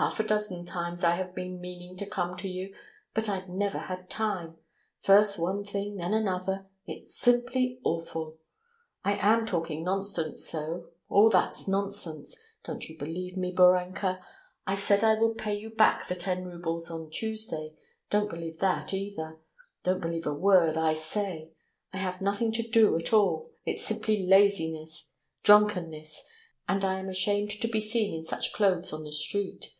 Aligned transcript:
"Half 0.00 0.20
a 0.20 0.22
dozen 0.22 0.64
times 0.64 1.02
I 1.02 1.16
have 1.16 1.34
been 1.34 1.60
meaning 1.60 1.96
to 1.96 2.06
come 2.06 2.36
to 2.36 2.46
you, 2.48 2.72
but 3.14 3.28
I've 3.28 3.48
never 3.48 3.78
had 3.78 4.08
time. 4.08 4.56
First 5.00 5.40
one 5.42 5.64
thing, 5.64 5.96
then 5.96 6.14
another.... 6.14 6.68
It's 6.86 7.16
simply 7.18 7.80
awful! 7.82 8.38
I 9.04 9.14
am 9.16 9.44
talking 9.44 9.82
nonsense 9.82 10.48
though.... 10.52 10.90
All 11.08 11.28
that's 11.30 11.66
nonsense. 11.66 12.40
Don't 12.64 12.84
you 12.88 12.96
believe 12.96 13.36
me, 13.36 13.50
Borenka. 13.52 14.24
I 14.68 14.76
said 14.76 15.02
I 15.02 15.18
would 15.18 15.36
pay 15.36 15.56
you 15.56 15.68
back 15.70 16.06
the 16.06 16.14
ten 16.14 16.44
roubles 16.44 16.92
on 16.92 17.10
Tuesday, 17.10 17.74
don't 18.08 18.30
believe 18.30 18.60
that 18.60 18.94
either. 18.94 19.40
Don't 19.82 20.00
believe 20.00 20.28
a 20.28 20.32
word 20.32 20.76
I 20.76 20.94
say. 20.94 21.50
I 21.92 21.96
have 21.96 22.20
nothing 22.20 22.52
to 22.52 22.62
do 22.62 22.94
at 22.96 23.12
all, 23.12 23.50
it's 23.66 23.84
simply 23.84 24.24
laziness, 24.28 25.16
drunkenness, 25.42 26.24
and 26.68 26.84
I 26.84 27.00
am 27.00 27.08
ashamed 27.08 27.50
to 27.60 27.66
be 27.66 27.80
seen 27.80 28.14
in 28.14 28.22
such 28.22 28.52
clothes 28.52 28.92
in 28.92 29.02
the 29.02 29.10
street. 29.12 29.72